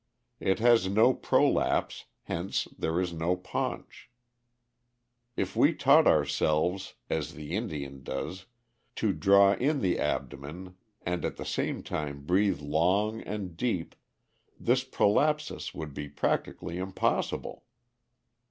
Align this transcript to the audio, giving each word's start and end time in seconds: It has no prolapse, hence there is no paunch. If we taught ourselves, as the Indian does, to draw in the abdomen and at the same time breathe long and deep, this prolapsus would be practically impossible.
It 0.39 0.57
has 0.57 0.89
no 0.89 1.13
prolapse, 1.13 2.05
hence 2.23 2.67
there 2.75 2.99
is 2.99 3.13
no 3.13 3.35
paunch. 3.35 4.09
If 5.37 5.55
we 5.55 5.75
taught 5.75 6.07
ourselves, 6.07 6.95
as 7.07 7.35
the 7.35 7.51
Indian 7.55 8.01
does, 8.01 8.47
to 8.95 9.13
draw 9.13 9.53
in 9.53 9.81
the 9.81 9.99
abdomen 9.99 10.75
and 11.03 11.23
at 11.23 11.37
the 11.37 11.45
same 11.45 11.83
time 11.83 12.25
breathe 12.25 12.61
long 12.61 13.21
and 13.21 13.55
deep, 13.55 13.93
this 14.59 14.83
prolapsus 14.83 15.71
would 15.75 15.93
be 15.93 16.09
practically 16.09 16.79
impossible. 16.79 17.63